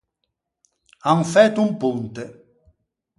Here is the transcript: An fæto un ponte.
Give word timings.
An 1.11 1.21
fæto 1.33 1.59
un 1.65 1.71
ponte. 1.81 2.23